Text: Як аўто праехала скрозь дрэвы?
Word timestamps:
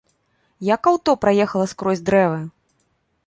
Як 0.75 0.89
аўто 0.91 1.11
праехала 1.27 1.65
скрозь 1.73 2.03
дрэвы? 2.07 2.41